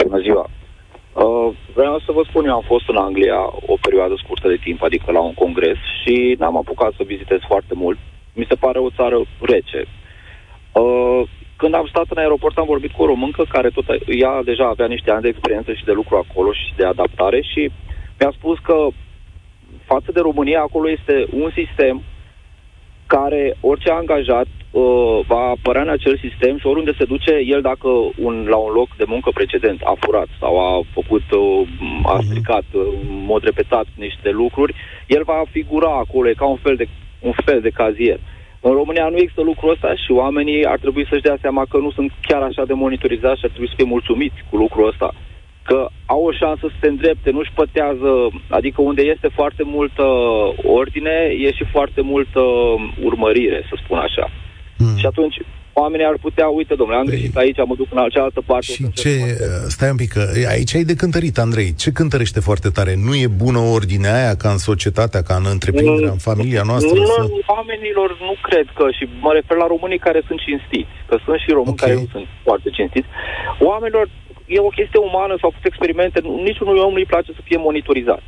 [0.02, 0.44] Bună ziua!
[1.24, 3.40] Uh, vreau să vă spun, eu am fost în Anglia
[3.72, 7.74] o perioadă scurtă de timp, adică la un congres, și n-am apucat să vizitez foarte
[7.74, 7.98] mult.
[8.32, 9.80] Mi se pare o țară rece.
[10.72, 11.22] Uh,
[11.56, 13.86] când am stat în aeroport, am vorbit cu o româncă care tot
[14.22, 17.70] ea deja avea niște ani de experiență și de lucru acolo și de adaptare și
[18.18, 18.76] mi-a spus că
[19.84, 22.02] față de România, acolo este un sistem
[23.16, 27.88] care orice angajat uh, va apărea în acel sistem și oriunde se duce, el dacă
[28.26, 31.66] un, la un loc de muncă precedent a furat sau a făcut, uh,
[32.14, 32.26] a mhm.
[32.26, 34.74] stricat uh, în mod repetat niște lucruri,
[35.06, 36.86] el va figura acolo, e ca un fel de,
[37.20, 38.18] un fel de cazier.
[38.60, 41.90] În România nu există lucrul ăsta și oamenii ar trebui să-și dea seama că nu
[41.90, 45.14] sunt chiar așa de monitorizați și ar trebui să fie mulțumiți cu lucrul ăsta
[45.68, 48.10] că au o șansă să se îndrepte, nu-și pătează,
[48.48, 50.04] adică unde este foarte multă
[50.80, 52.40] ordine, e și foarte multă
[53.08, 54.30] urmărire, să spun așa.
[54.78, 54.96] Mm.
[54.96, 55.36] Și atunci
[55.72, 58.72] oamenii ar putea, uite, domnule, am păi- greșit aici, mă duc în cealaltă parte.
[58.72, 59.10] Și ce,
[59.66, 61.74] stai un pic, că aici ai de cântărit, Andrei.
[61.82, 62.94] Ce cântărește foarte tare?
[63.06, 66.98] Nu e bună ordinea aia ca în societatea, ca în întreprinderea, în familia noastră?
[66.98, 67.28] Nu, să...
[67.56, 71.50] oamenilor nu cred că, și mă refer la românii care sunt cinstiți, că sunt și
[71.58, 71.88] români okay.
[71.88, 73.08] care nu sunt foarte cinstiți.
[73.70, 74.04] Oamenilor
[74.46, 78.22] e o chestie umană, s-au făcut experimente, niciunui om nu-i place să fie monitorizat.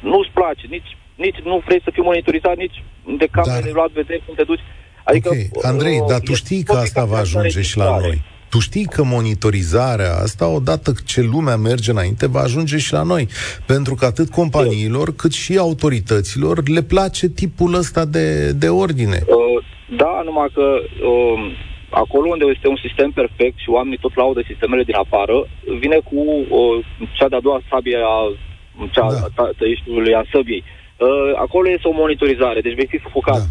[0.00, 2.78] Nu-ți place, nici, nici nu vrei să fii monitorizat, nici
[3.18, 3.68] de camere Dar...
[3.68, 4.64] de luat vedere când te duci.
[5.04, 8.22] Adică, ok, Andrei, uh, dar tu știi că asta va ajunge și la noi.
[8.48, 13.28] Tu știi că monitorizarea asta, odată ce lumea merge înainte, va ajunge și la noi.
[13.66, 19.22] Pentru că atât companiilor, cât și autorităților le place tipul ăsta de, de ordine.
[19.26, 19.64] Uh,
[19.96, 21.56] da, numai că uh,
[22.02, 25.36] acolo unde este un sistem perfect și oamenii tot laudă sistemele din afară,
[25.78, 26.20] vine cu
[26.58, 26.84] uh,
[27.16, 28.16] cea de-a doua sabie a
[28.90, 29.50] cea da.
[29.58, 30.64] tăiștului a săbiei.
[30.98, 33.46] Uh, acolo este o monitorizare, deci vei fi sufocat, da.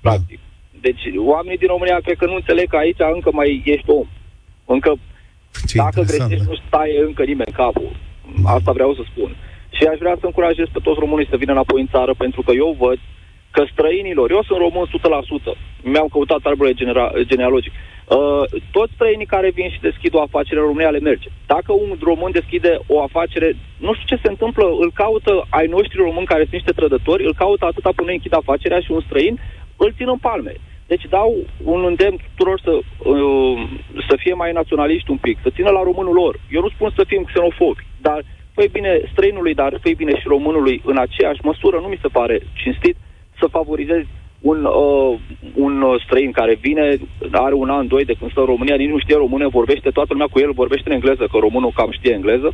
[0.00, 0.38] practic.
[0.38, 0.44] Da.
[0.80, 4.06] Deci oamenii din România cred că nu înțeleg că aici încă mai ești om.
[4.64, 4.90] Încă
[5.68, 6.50] Ce dacă greșești, da.
[6.50, 7.90] nu stai încă nimeni în capul.
[8.42, 8.50] Da.
[8.50, 9.36] Asta vreau să spun.
[9.76, 12.52] Și aș vrea să încurajez pe toți românii să vină înapoi în țară, pentru că
[12.52, 12.98] eu văd
[13.50, 19.50] că străinilor, eu sunt român 100%, mi-am căutat arborele genera- genealogic, uh, toți străinii care
[19.50, 21.28] vin și deschid o afacere în România le merge.
[21.46, 26.04] Dacă un român deschide o afacere, nu știu ce se întâmplă, îl caută ai noștri
[26.08, 29.38] români care sunt niște trădători, îl caută atâta până închid afacerea și un străin
[29.76, 30.54] îl țin în palme.
[30.86, 33.68] Deci dau un îndemn tuturor să, uh,
[34.08, 36.40] să fie mai naționaliști un pic, să țină la românul lor.
[36.50, 40.82] Eu nu spun să fim xenofobi, dar făi bine străinului, dar făi bine și românului
[40.84, 42.96] în aceeași măsură, nu mi se pare cinstit
[43.38, 44.06] să favorizezi
[44.50, 45.18] un, uh,
[45.54, 45.72] un
[46.04, 46.84] străin care vine,
[47.46, 50.10] are un an, doi de când stă în România, nici nu știe română, vorbește, toată
[50.12, 52.50] lumea cu el vorbește în engleză, că românul cam știe engleză.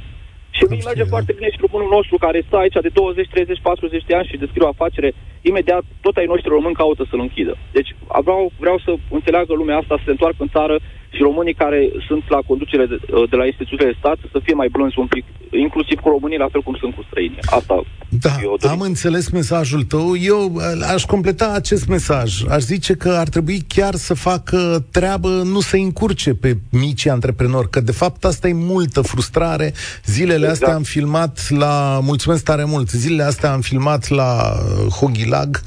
[0.56, 1.12] Și îi merge da.
[1.14, 4.42] foarte bine și românul nostru care stă aici de 20, 30, 40 de ani și
[4.42, 5.10] deschide o afacere,
[5.50, 7.54] imediat tot ai noștri români caută să-l închidă.
[7.76, 7.90] Deci
[8.26, 10.76] vreau, vreau să înțeleagă lumea asta, să se întoarcă în țară
[11.14, 12.96] și românii care sunt la conducere de,
[13.30, 16.52] de la instituțiile de stat să fie mai blânzi un pic, inclusiv cu românii, la
[16.52, 17.44] fel cum sunt cu străinii.
[17.58, 17.82] Asta
[18.20, 20.16] da, eu am înțeles mesajul tău.
[20.16, 20.60] Eu
[20.94, 22.44] aș completa acest mesaj.
[22.48, 27.70] Aș zice că ar trebui chiar să facă treabă, nu să încurce pe micii antreprenori,
[27.70, 29.72] că de fapt asta e multă frustrare.
[30.04, 30.52] Zilele exact.
[30.52, 31.98] astea am filmat la...
[32.02, 32.90] Mulțumesc tare mult!
[32.90, 34.52] Zilele astea am filmat la
[35.00, 35.60] Hogilag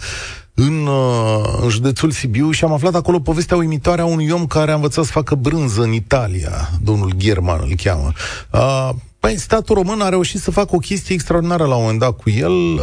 [0.55, 4.71] în, uh, în județul Sibiu și am aflat acolo povestea uimitoare a unui om care
[4.71, 8.11] a învățat să facă brânză în Italia, domnul Gherman îl cheamă.
[8.51, 8.89] Uh,
[9.25, 12.29] Păi, statul român a reușit să facă o chestie extraordinară la un moment dat cu
[12.29, 12.79] el,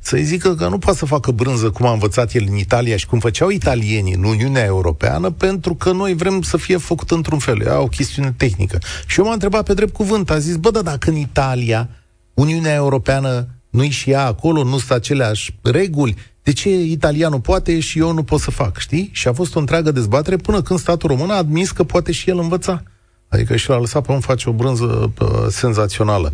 [0.00, 3.06] să-i zică că nu poate să facă brânză cum a învățat el în Italia și
[3.06, 7.60] cum făceau italienii în Uniunea Europeană, pentru că noi vrem să fie făcut într-un fel.
[7.60, 8.78] E o chestiune tehnică.
[9.06, 11.88] Și eu m-am întrebat pe drept cuvânt, a zis, bă, da, dacă în Italia
[12.34, 17.98] Uniunea Europeană nu-i și ea acolo, nu sunt aceleași reguli, de ce italianul poate și
[17.98, 19.10] eu nu pot să fac, știi?
[19.12, 22.30] Și a fost o întreagă dezbatere până când statul român a admis că poate și
[22.30, 22.82] el învăța.
[23.28, 26.32] Adică și l-a lăsat pe om face o brânză uh, senzațională.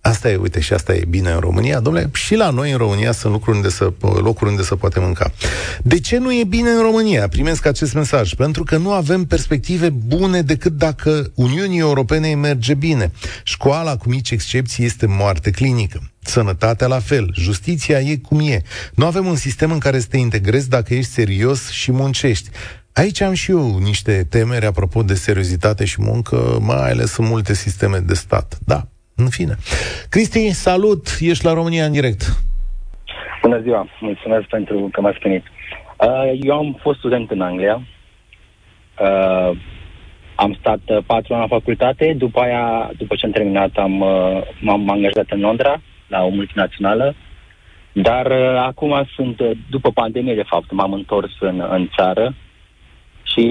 [0.00, 1.80] Asta e, uite, și asta e bine în România.
[1.80, 5.32] Domnule, și la noi în România sunt lucruri unde să, locuri unde să poate mânca.
[5.82, 7.28] De ce nu e bine în România?
[7.28, 8.34] Primesc acest mesaj.
[8.34, 13.12] Pentru că nu avem perspective bune decât dacă Uniunii Europene merge bine.
[13.42, 16.11] Școala, cu mici excepții, este moarte clinică.
[16.24, 17.30] Sănătatea la fel.
[17.34, 18.62] Justiția e cum e.
[18.94, 22.50] Nu avem un sistem în care să te integrezi dacă ești serios și muncești.
[22.94, 27.54] Aici am și eu niște temeri apropo de seriozitate și muncă, mai ales în multe
[27.54, 28.58] sisteme de stat.
[28.66, 28.80] Da,
[29.16, 29.54] în fine.
[30.08, 31.06] Cristi, salut!
[31.20, 32.22] Ești la România în direct.
[33.42, 33.88] Bună ziua!
[34.00, 35.44] Mulțumesc pentru că m-ați primit.
[35.98, 37.82] Uh, eu am fost student în Anglia.
[39.00, 39.58] Uh,
[40.34, 44.42] am stat uh, patru ani la facultate, după aia, după ce am terminat, am, uh,
[44.60, 45.80] m-am angajat în Londra,
[46.12, 47.14] la o multinațională,
[47.92, 52.34] dar uh, acum sunt, uh, după pandemie, de fapt, m-am întors în, în țară
[53.22, 53.44] Și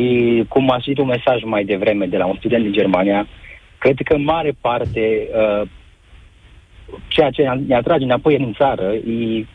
[0.47, 3.27] cum a citit un mesaj mai devreme de la un student din Germania,
[3.77, 5.67] cred că în mare parte uh,
[7.07, 9.45] ceea ce ne atrage înapoi în țară e,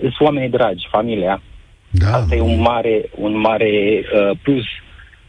[0.00, 1.42] sunt oamenii dragi, familia.
[1.90, 2.12] Da.
[2.12, 4.64] Asta e un mare, un mare uh, plus.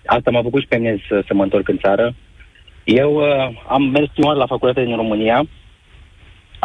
[0.05, 2.13] Asta m-a făcut și pe mine să, să mă întorc în țară.
[2.83, 5.47] Eu uh, am mers prima la facultate din România,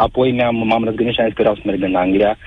[0.05, 2.37] apoi mi-am, m-am răzgândit și am zis că vreau să merg în Anglia.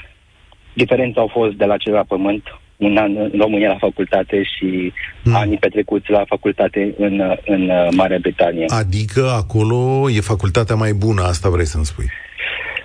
[0.73, 2.43] Diferența au fost de la cel la pământ,
[2.77, 4.93] un an în România la facultate și
[5.25, 5.35] mm.
[5.35, 8.65] anii petrecuți la facultate în, în Marea Britanie.
[8.69, 12.09] Adică acolo e facultatea mai bună, asta vrei să-mi spui?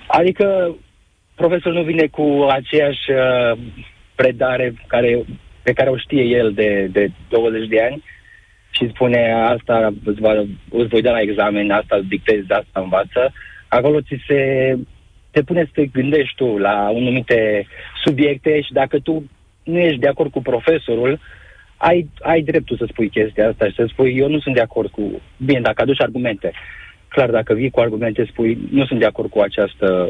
[0.08, 0.76] Adică
[1.36, 3.58] profesorul nu vine cu aceeași uh,
[4.16, 5.26] predare care,
[5.64, 8.04] pe care o știe el de, de 20 de ani
[8.70, 10.32] și spune asta îți, va,
[10.70, 13.34] îți voi da la examen, asta îți dictezi, asta învață.
[13.68, 14.40] Acolo ți se
[15.32, 17.68] te pune să te gândești tu la anumite
[18.04, 19.24] subiecte și dacă tu
[19.64, 21.20] nu ești de acord cu profesorul,
[21.78, 24.90] ai, ai dreptul să spui chestia asta și să spui eu nu sunt de acord
[24.90, 25.22] cu...
[25.38, 26.52] Bine, dacă aduci argumente.
[27.08, 30.10] Clar, dacă vii cu argumente, spui nu sunt de acord cu această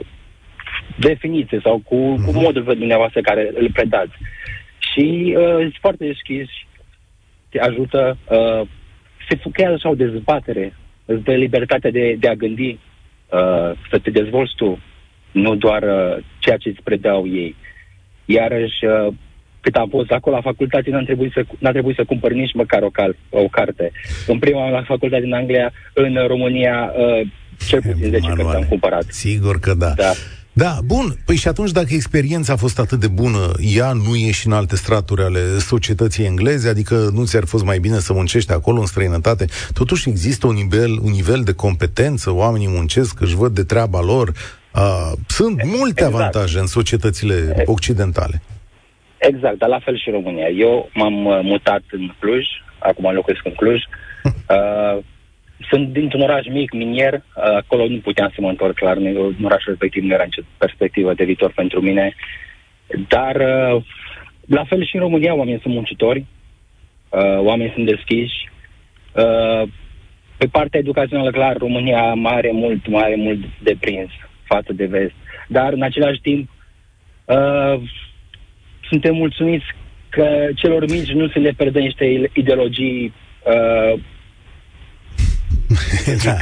[1.00, 2.26] definiție sau cu, uh-huh.
[2.26, 2.42] cu mhm.
[2.42, 4.14] modul dumneavoastră care îl predați.
[4.92, 6.48] Și uh, sunt foarte deschis,
[7.50, 8.68] te ajută, uh,
[9.30, 10.74] se creează așa o dezbatere,
[11.06, 12.80] îți dă libertatea de, de a gândi,
[13.30, 14.80] uh, să te dezvolți tu,
[15.32, 17.56] nu doar uh, ceea ce îți predau ei.
[18.26, 19.14] Iarăși, uh,
[19.62, 22.82] cât am fost acolo la facultate, n-a trebuit să, n-a trebuit să cumpăr nici măcar
[22.82, 23.92] o, cal, o carte.
[24.28, 27.28] În prima la facultate din Anglia, în România, uh,
[27.68, 29.04] cel puțin 10 cărți am cumpărat.
[29.10, 29.94] Sigur că da.
[29.96, 30.12] da.
[30.58, 31.06] Da, bun.
[31.26, 34.54] Păi și atunci dacă experiența a fost atât de bună, ea nu e și în
[34.54, 38.86] alte straturi ale societății engleze, adică nu ți-ar fost mai bine să muncești acolo în
[38.86, 44.02] străinătate, totuși există un nivel, un nivel de competență, oamenii muncesc, își văd de treaba
[44.02, 44.28] lor.
[44.76, 46.14] Uh, sunt multe exact.
[46.14, 48.42] avantaje în societățile occidentale.
[49.18, 50.48] Exact, dar la fel și România.
[50.48, 52.46] Eu m-am uh, mutat în Cluj,
[52.80, 53.80] acum locuiesc în Cluj.
[54.24, 55.04] Uh,
[55.70, 59.72] sunt dintr-un oraș mic, minier, uh, acolo nu puteam să mă întorc, clar, în orașul
[59.72, 62.16] respectiv nu era nicio perspectivă de viitor pentru mine.
[63.08, 63.84] Dar, uh,
[64.46, 66.26] la fel și în România, oamenii sunt muncitori,
[67.10, 68.50] uh, oamenii sunt deschiși.
[69.14, 69.70] Uh,
[70.38, 74.10] pe partea educațională, clar, România mai are mult, mai are mult de prins
[74.44, 75.14] față de vest.
[75.48, 76.50] Dar, în același timp,
[77.26, 77.82] uh,
[78.90, 79.66] suntem mulțumiți
[80.10, 83.14] că celor mici nu se le predă niște ideologii
[83.44, 84.00] uh,
[86.26, 86.36] da.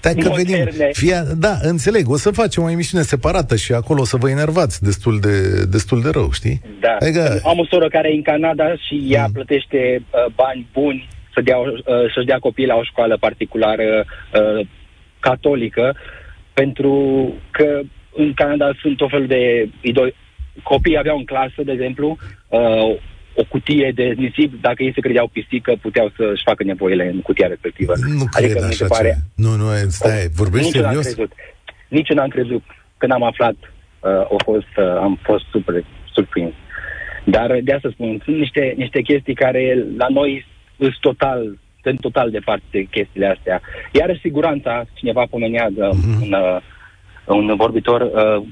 [0.00, 0.68] Dai că venim.
[0.92, 2.10] Fia, da, înțeleg.
[2.10, 6.00] O să facem o emisiune separată și acolo o să vă enervați destul de, destul
[6.02, 6.60] de rău, știi?
[6.80, 6.96] Da.
[7.00, 7.40] Adică...
[7.44, 9.32] Am o soră care e în Canada și ea mm.
[9.32, 11.74] plătește uh, bani buni să dea, uh,
[12.14, 14.66] să-și dea copiii la o școală particulară uh,
[15.20, 15.96] catolică,
[16.52, 16.94] pentru
[17.50, 17.80] că
[18.16, 20.14] în Canada sunt o fel de idoli.
[20.62, 22.16] Copiii aveau în clasă, de exemplu,
[22.48, 22.96] uh,
[23.34, 27.46] o cutie de nisip, dacă ei se credeau pisică, puteau să-și facă nevoile în cutia
[27.46, 27.92] respectivă.
[27.96, 29.08] Nu adică cred așa pare...
[29.08, 29.42] Ce...
[29.42, 31.04] Nu, nu, stai, vorbești nici serios?
[31.04, 31.32] Crezut.
[31.88, 32.62] Nici n-am crezut.
[32.96, 33.54] Când am aflat,
[34.00, 36.52] uh, a fost, uh, am fost super surprins.
[37.24, 40.46] Dar de asta spun, sunt niște, niște chestii care la noi
[40.78, 43.60] sunt total, sunt total departe de chestiile astea.
[43.92, 46.22] Iar siguranța, cineva pomenea de mm-hmm.
[46.22, 46.60] un, uh,
[47.26, 48.46] un vorbitor, uh,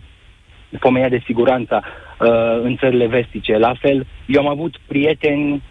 [0.81, 2.29] pomenea de siguranța uh,
[2.63, 3.59] în țările vestice.
[3.59, 5.63] La fel, eu am avut prieteni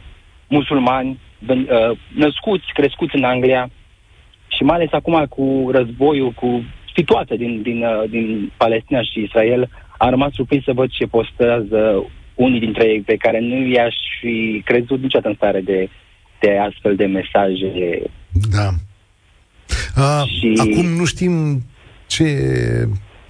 [0.48, 3.70] musulmani uh, născuți, crescuți în Anglia
[4.48, 6.64] și mai ales acum cu războiul, cu
[6.96, 12.06] situația din, din, uh, din Palestina și Israel, am rămas surprins să văd ce postează
[12.36, 15.90] unii dintre ei pe care nu i-aș fi crezut niciodată în stare de,
[16.40, 18.02] de astfel de mesaje.
[18.52, 18.70] Da.
[19.96, 20.54] A, și...
[20.58, 21.62] Acum nu știm
[22.08, 22.26] ce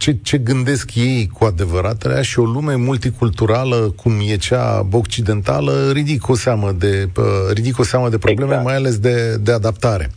[0.01, 6.27] ce, ce gândesc ei cu adevărat, și o lume multiculturală cum e cea occidentală ridic
[6.27, 7.09] o seamă de,
[7.53, 8.65] ridic o seamă de probleme, exact.
[8.67, 10.11] mai ales de, de adaptare.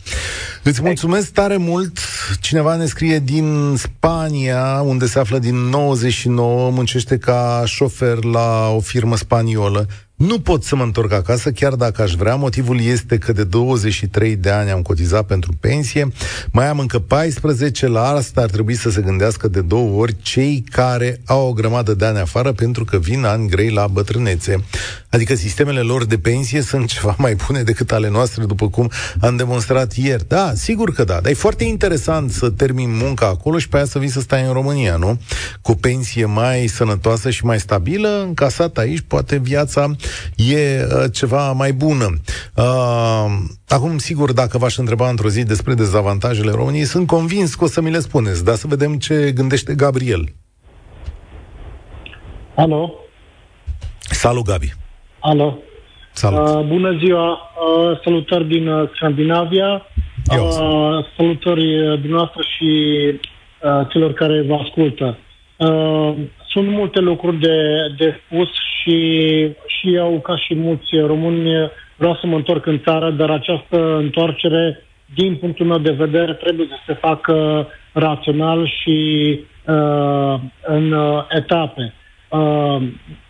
[0.63, 1.99] Îți mulțumesc tare mult.
[2.39, 8.79] Cineva ne scrie din Spania, unde se află din 99, muncește ca șofer la o
[8.79, 9.87] firmă spaniolă.
[10.15, 12.35] Nu pot să mă întorc acasă, chiar dacă aș vrea.
[12.35, 16.07] Motivul este că de 23 de ani am cotizat pentru pensie,
[16.51, 20.63] mai am încă 14, la asta ar trebui să se gândească de două ori cei
[20.71, 24.63] care au o grămadă de ani afară pentru că vin ani grei la bătrânețe.
[25.15, 29.35] Adică sistemele lor de pensie sunt ceva mai bune decât ale noastre, după cum am
[29.35, 30.27] demonstrat ieri.
[30.27, 33.85] Da, sigur că da, dar e foarte interesant să termin munca acolo și pe aia
[33.85, 35.21] să vii să stai în România, nu?
[35.61, 39.95] Cu o pensie mai sănătoasă și mai stabilă, încasat aici, poate viața
[40.35, 42.21] e uh, ceva mai bună.
[42.55, 43.25] Uh,
[43.67, 47.81] acum, sigur, dacă v-aș întreba într-o zi despre dezavantajele României, sunt convins că o să
[47.81, 50.33] mi le spuneți, dar să vedem ce gândește Gabriel.
[52.55, 52.93] Alo?
[54.09, 54.84] Salut, Gabi.
[55.25, 55.57] Alo?
[56.11, 56.47] Salut!
[56.47, 57.29] Uh, bună ziua!
[57.29, 59.85] Uh, salutări din uh, Scandinavia.
[60.31, 62.69] Uh, salutări uh, dumneavoastră și
[63.61, 65.17] uh, celor care vă ascultă.
[65.57, 66.13] Uh,
[66.47, 67.57] sunt multe lucruri de,
[67.97, 68.47] de spus
[68.81, 68.97] și,
[69.67, 74.83] și eu, ca și mulți români, vreau să mă întorc în țară, dar această întoarcere,
[75.15, 81.93] din punctul meu de vedere, trebuie să se facă rațional și uh, în uh, etape.
[82.29, 82.81] Uh,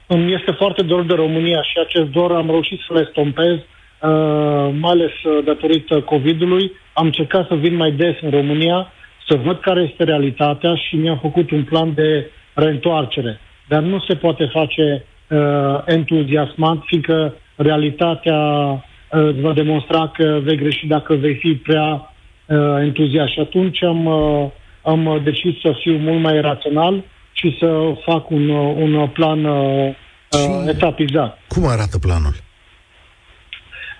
[0.07, 4.69] îmi este foarte dor de România și acest dor am reușit să le stompez, uh,
[4.79, 6.71] mai ales uh, datorită COVID-ului.
[6.93, 8.91] Am încercat să vin mai des în România,
[9.27, 13.39] să văd care este realitatea și mi-am făcut un plan de reîntoarcere.
[13.67, 20.87] Dar nu se poate face uh, entuziasmant, fiindcă realitatea uh, va demonstra că vei greși
[20.87, 22.13] dacă vei fi prea
[22.45, 23.31] uh, entuziast.
[23.31, 24.45] Și atunci am, uh,
[24.81, 27.03] am decis să fiu mult mai rațional
[27.39, 29.95] și să fac un, un plan uh,
[30.31, 31.39] uh, etapizat.
[31.47, 32.35] Cum arată planul?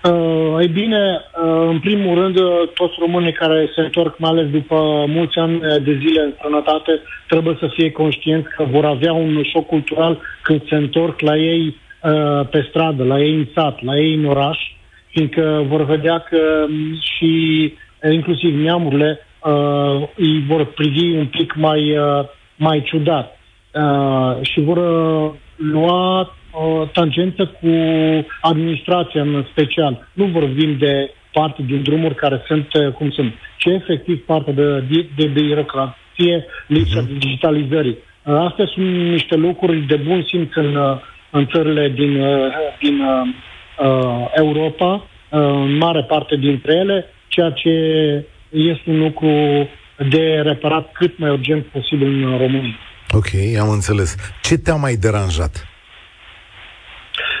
[0.04, 4.50] Uh, ei bine, uh, în primul rând, uh, toți românii care se întorc, mai ales
[4.50, 9.42] după mulți ani de zile în sănătate, trebuie să fie conștienți că vor avea un
[9.52, 13.96] șoc cultural când se întorc la ei uh, pe stradă, la ei în sat, la
[13.96, 14.58] ei în oraș,
[15.10, 17.72] fiindcă vor vedea că um, și
[18.12, 22.24] inclusiv neamurile uh, îi vor privi un pic mai, uh,
[22.56, 23.38] mai ciudat
[23.72, 27.68] uh, și vor uh, lua uh, tangență cu
[28.40, 30.08] administrația în special.
[30.12, 34.80] Nu vorbim de parte din drumuri care sunt uh, cum sunt, ci efectiv parte de,
[34.80, 37.18] de, de birocrație, lipsa uh-huh.
[37.18, 37.96] digitalizării.
[38.24, 40.96] Uh, astea sunt niște lucruri de bun simț în, uh,
[41.30, 43.28] în țările din, uh, din uh,
[43.86, 47.70] uh, Europa, uh, în mare parte dintre ele, ceea ce
[48.50, 49.28] este un lucru
[49.96, 52.78] de reparat cât mai urgent posibil în România.
[53.10, 54.16] Ok, am înțeles.
[54.42, 55.66] Ce te-a mai deranjat?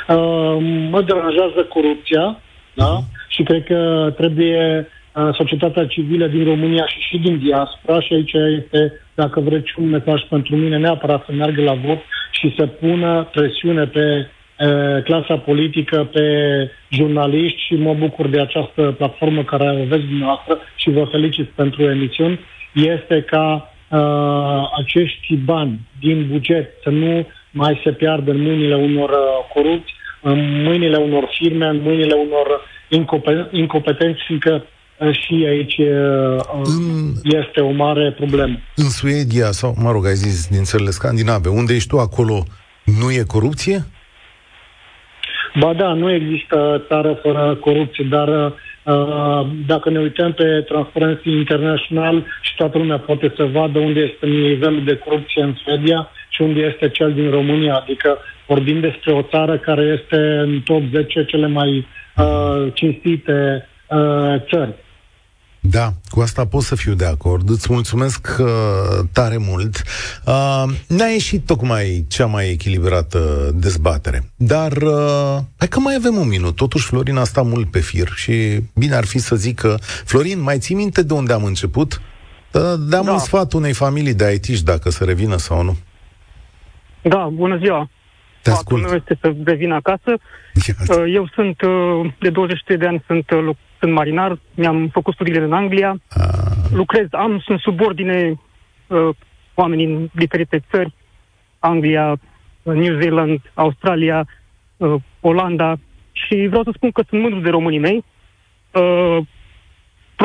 [0.08, 0.56] Uh,
[0.90, 2.40] mă deranjează corupția,
[2.74, 2.98] da?
[2.98, 3.28] Uh-huh.
[3.28, 8.32] Și cred că trebuie uh, societatea civilă din România și și din diaspora, și aici
[8.32, 11.98] este, dacă vreți, un mesaj pentru mine, neapărat să meargă la vot
[12.30, 14.35] și să pună presiune pe uh,
[15.04, 16.22] clasa politică, pe
[16.88, 21.82] jurnaliști și mă bucur de această platformă care o aveți dumneavoastră și vă felicit pentru
[21.82, 22.40] emisiuni,
[22.72, 23.98] este ca uh,
[24.78, 29.16] acești bani din buget să nu mai se piardă în mâinile unor uh,
[29.54, 29.92] corupți,
[30.22, 32.46] în mâinile unor firme, în mâinile unor
[33.50, 34.64] incompetenți, fiindcă
[34.98, 38.56] uh, și aici uh, în, este o mare problemă.
[38.74, 42.44] În Suedia, sau, mă rog, ai zis, din țările scandinave, unde ești tu acolo,
[43.00, 43.84] nu e corupție?
[45.58, 52.24] Ba da, nu există țară fără corupție, dar uh, dacă ne uităm pe Transparency International
[52.40, 56.60] și toată lumea poate să vadă unde este nivelul de corupție în Suedia și unde
[56.60, 61.46] este cel din România, adică vorbim despre o țară care este în top 10 cele
[61.46, 61.86] mai
[62.16, 64.74] uh, cinstite uh, țări.
[65.70, 67.50] Da, cu asta pot să fiu de acord.
[67.50, 68.46] Îți mulțumesc uh,
[69.12, 69.82] tare mult.
[70.26, 74.30] Uh, ne-a ieșit tocmai cea mai echilibrată dezbatere.
[74.36, 76.56] Dar uh, hai că mai avem un minut.
[76.56, 79.74] Totuși, Florin a stat mult pe fir și bine ar fi să zic că...
[80.04, 82.00] Florin, mai ții minte de unde am început?
[82.50, 83.12] Da, dăm da.
[83.12, 85.76] un sfat unei familii de it dacă să revină sau nu.
[87.02, 87.90] Da, bună ziua.
[88.42, 88.82] Te ascult.
[88.82, 90.18] meu este să revin acasă.
[90.88, 93.56] Uh, eu sunt, uh, de 23 de ani, sunt, uh,
[93.86, 95.96] sunt marinar, mi-am făcut studiile în Anglia, A...
[96.72, 98.40] lucrez, am, sunt subordine
[99.54, 100.94] oameni în diferite țări,
[101.58, 102.18] Anglia,
[102.62, 104.26] New Zealand, Australia,
[105.20, 105.76] Olanda
[106.12, 108.04] și vreau să spun că sunt mândru de românii mei.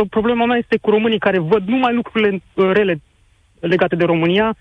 [0.09, 3.01] problema mea este cu românii care văd numai lucrurile rele
[3.59, 4.55] legate de România,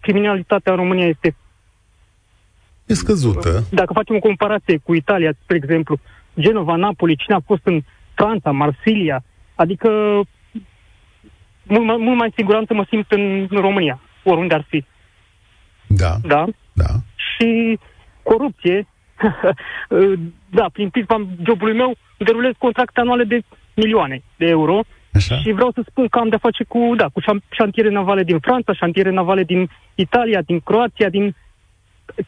[0.00, 1.34] criminalitatea în România este
[2.86, 3.64] E scăzută.
[3.70, 5.98] Dacă facem o comparație cu Italia, spre exemplu,
[6.40, 7.82] Genova, Napoli, cine a fost în
[8.14, 9.24] Franța, Marsilia,
[9.54, 9.88] adică
[11.62, 14.84] mult mai, mult mai siguranță mă simt în, în România, oriunde ar fi.
[15.86, 16.16] Da.
[16.22, 16.44] Da?
[16.72, 16.90] Da.
[17.14, 17.78] Și
[18.22, 18.86] corupție,
[20.58, 23.40] da, prin prisma jobului meu, derulez contracte anuale de
[23.74, 24.82] milioane de euro
[25.12, 25.36] Așa.
[25.36, 27.20] Și vreau să spun că am de-a face cu, da, cu
[27.50, 31.36] șantiere navale din Franța, șantiere navale din Italia, din Croația, din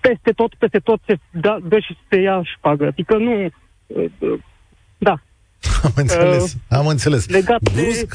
[0.00, 2.86] peste tot, peste tot se da, dă și se ia șpagă.
[2.86, 3.48] Adică nu...
[4.98, 5.22] Da.
[5.82, 7.28] Am înțeles, uh, am înțeles.
[7.28, 8.06] Legat brusc,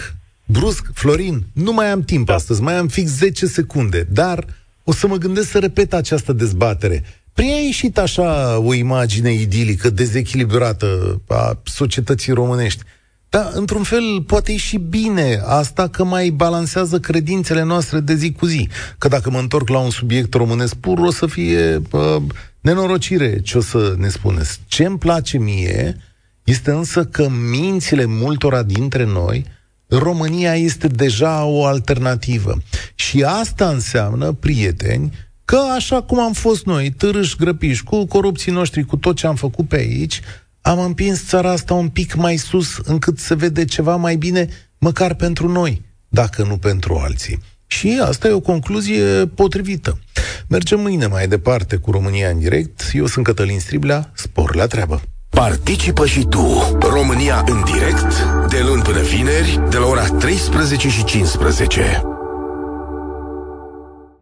[0.46, 0.60] de...
[0.60, 2.34] brusc, Florin, nu mai am timp da.
[2.34, 4.46] astăzi, mai am fix 10 secunde, dar
[4.84, 7.04] o să mă gândesc să repet această dezbatere.
[7.34, 12.84] Prin a ieșit așa o imagine idilică, dezechilibrată a societății românești.
[13.30, 18.32] Dar, într-un fel, poate e și bine asta că mai balansează credințele noastre de zi
[18.32, 18.70] cu zi.
[18.98, 22.22] Că dacă mă întorc la un subiect românesc pur, o să fie uh,
[22.68, 24.60] nenorocire ce o să ne spuneți.
[24.68, 25.98] Ce îmi place mie
[26.44, 29.46] este însă că mințile multora dintre noi
[29.88, 32.58] România este deja o alternativă.
[32.96, 35.14] Și asta înseamnă, prieteni,
[35.46, 39.36] că așa cum am fost noi, târâși grăpiși, cu corupții noștri, cu tot ce am
[39.36, 40.22] făcut pe aici,
[40.62, 44.48] am împins țara asta un pic mai sus, încât se vede ceva mai bine,
[44.78, 47.40] măcar pentru noi, dacă nu pentru alții.
[47.68, 50.00] Și asta e o concluzie potrivită.
[50.48, 52.82] Mergem mâine mai departe cu România în direct.
[52.94, 55.02] Eu sunt Cătălin Striblea, spor la treabă.
[55.30, 61.04] Participă și tu, România în direct, de luni până vineri, de la ora 13 și
[61.04, 62.17] 15.